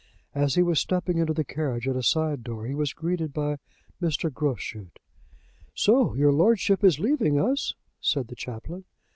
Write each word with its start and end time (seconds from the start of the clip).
As 0.33 0.55
he 0.55 0.63
was 0.63 0.79
stepping 0.79 1.19
into 1.19 1.31
the 1.35 1.43
carriage 1.43 1.87
at 1.87 1.95
a 1.95 2.01
side 2.01 2.43
door 2.43 2.65
he 2.65 2.73
was 2.73 2.91
greeted 2.91 3.31
by 3.33 3.57
Mr. 4.01 4.33
Groschut. 4.33 4.97
"So 5.75 6.15
your 6.15 6.31
Lordship 6.33 6.83
is 6.83 6.97
leaving 6.99 7.39
us," 7.39 7.75
said 7.99 8.27
the 8.29 8.35
Chaplain. 8.35 8.85